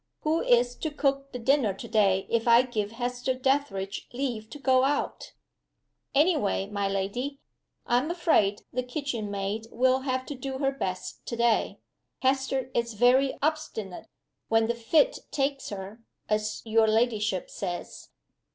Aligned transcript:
Who 0.21 0.41
is 0.41 0.73
to 0.77 0.89
cook 0.89 1.31
the 1.31 1.37
dinner 1.37 1.75
to 1.75 1.87
day 1.87 2.25
if 2.27 2.47
I 2.47 2.63
give 2.63 2.93
Hester 2.93 3.35
Dethridge 3.35 4.09
leave 4.13 4.49
to 4.49 4.57
go 4.57 4.83
out?" 4.83 5.33
"Any 6.15 6.35
way, 6.35 6.65
my 6.65 6.87
lady, 6.87 7.39
I 7.85 7.99
am 7.99 8.09
afraid 8.09 8.63
the 8.73 8.81
kitchen 8.81 9.29
maid 9.29 9.67
will 9.71 9.99
have 9.99 10.25
to 10.25 10.33
do 10.33 10.57
her 10.57 10.71
best 10.71 11.23
to 11.27 11.35
day. 11.35 11.81
Hester 12.23 12.71
is 12.73 12.95
very 12.95 13.37
obstinate, 13.43 14.07
when 14.49 14.65
the 14.65 14.73
fit 14.73 15.19
takes 15.29 15.69
her 15.69 16.01
as 16.27 16.63
your 16.65 16.87
ladyship 16.87 17.51
says." 17.51 18.09